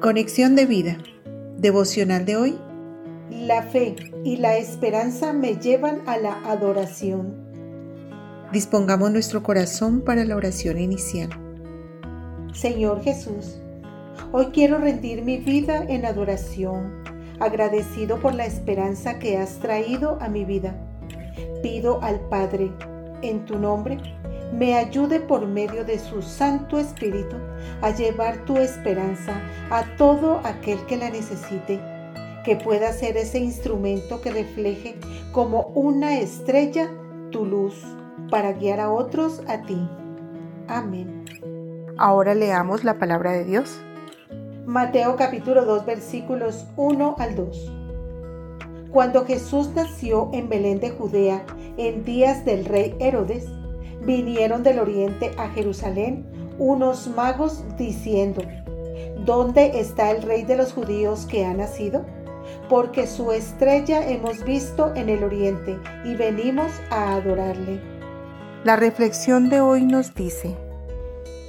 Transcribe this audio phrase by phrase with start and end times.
[0.00, 0.96] Conexión de vida.
[1.58, 2.58] Devocional de hoy.
[3.28, 7.34] La fe y la esperanza me llevan a la adoración.
[8.50, 11.28] Dispongamos nuestro corazón para la oración inicial.
[12.54, 13.60] Señor Jesús,
[14.32, 17.04] hoy quiero rendir mi vida en adoración,
[17.38, 20.74] agradecido por la esperanza que has traído a mi vida.
[21.62, 22.72] Pido al Padre,
[23.20, 23.98] en tu nombre,
[24.52, 27.36] me ayude por medio de su Santo Espíritu
[27.82, 31.80] a llevar tu esperanza a todo aquel que la necesite,
[32.44, 34.96] que pueda ser ese instrumento que refleje
[35.32, 36.90] como una estrella
[37.30, 37.74] tu luz
[38.30, 39.88] para guiar a otros a ti.
[40.68, 41.24] Amén.
[41.96, 43.80] Ahora leamos la palabra de Dios.
[44.66, 47.72] Mateo capítulo 2 versículos 1 al 2.
[48.90, 51.44] Cuando Jesús nació en Belén de Judea
[51.76, 53.46] en días del rey Herodes,
[54.00, 56.26] vinieron del oriente a Jerusalén
[56.58, 58.42] unos magos diciendo,
[59.24, 62.04] ¿Dónde está el rey de los judíos que ha nacido?
[62.68, 67.80] Porque su estrella hemos visto en el oriente y venimos a adorarle.
[68.64, 70.56] La reflexión de hoy nos dice,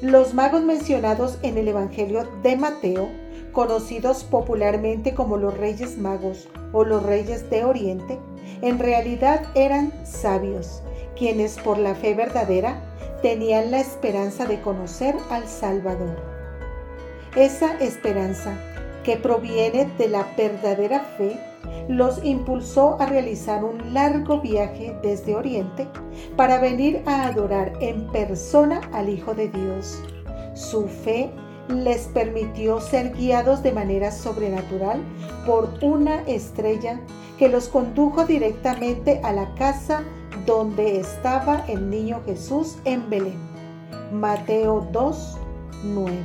[0.00, 3.08] los magos mencionados en el Evangelio de Mateo,
[3.52, 8.18] conocidos popularmente como los Reyes Magos o los Reyes de Oriente,
[8.62, 10.82] en realidad eran sabios
[11.18, 12.80] quienes por la fe verdadera
[13.22, 16.16] tenían la esperanza de conocer al Salvador.
[17.34, 18.54] Esa esperanza,
[19.04, 21.38] que proviene de la verdadera fe,
[21.88, 25.88] los impulsó a realizar un largo viaje desde Oriente
[26.36, 30.02] para venir a adorar en persona al Hijo de Dios.
[30.54, 31.30] Su fe
[31.68, 35.00] les permitió ser guiados de manera sobrenatural
[35.46, 37.00] por una estrella
[37.38, 40.02] que los condujo directamente a la casa
[40.48, 43.38] donde estaba el niño Jesús en Belén.
[44.10, 45.36] Mateo 2,
[45.84, 46.16] 9.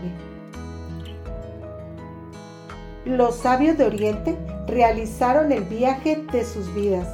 [3.04, 7.06] Los sabios de Oriente realizaron el viaje de sus vidas,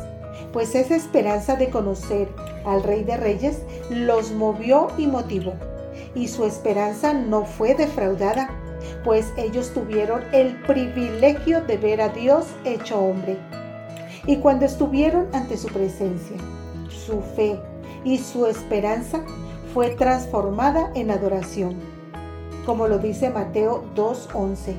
[0.54, 2.30] pues esa esperanza de conocer
[2.64, 5.54] al Rey de Reyes los movió y motivó.
[6.14, 8.52] Y su esperanza no fue defraudada,
[9.04, 13.36] pues ellos tuvieron el privilegio de ver a Dios hecho hombre.
[14.28, 16.38] Y cuando estuvieron ante su presencia,
[17.10, 17.60] su fe
[18.04, 19.22] y su esperanza
[19.74, 21.76] fue transformada en adoración,
[22.66, 24.76] como lo dice Mateo 2.11.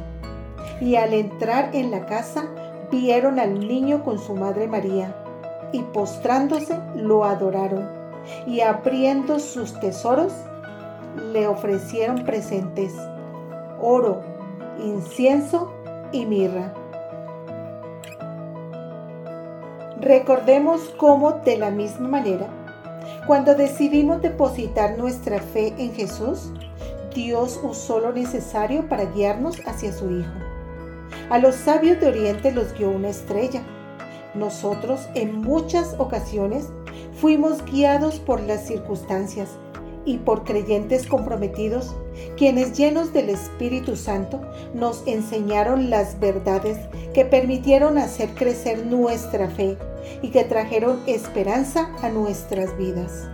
[0.80, 2.44] Y al entrar en la casa,
[2.91, 5.14] vieron al niño con su madre María,
[5.72, 7.88] y postrándose lo adoraron,
[8.47, 10.32] y abriendo sus tesoros,
[11.32, 12.94] le ofrecieron presentes,
[13.80, 14.22] oro,
[14.82, 15.72] incienso
[16.12, 16.72] y mirra.
[20.00, 22.49] Recordemos cómo de la misma manera,
[23.27, 26.53] cuando decidimos depositar nuestra fe en Jesús,
[27.15, 30.33] Dios usó lo necesario para guiarnos hacia su Hijo.
[31.28, 33.60] A los sabios de Oriente los guió una estrella.
[34.34, 36.71] Nosotros en muchas ocasiones
[37.12, 39.50] fuimos guiados por las circunstancias
[40.06, 41.94] y por creyentes comprometidos,
[42.39, 44.41] quienes llenos del Espíritu Santo
[44.72, 46.78] nos enseñaron las verdades
[47.12, 49.77] que permitieron hacer crecer nuestra fe
[50.22, 53.28] y que trajeron esperanza a nuestras vidas.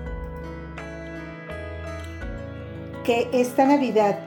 [3.05, 4.19] Que esta Navidad,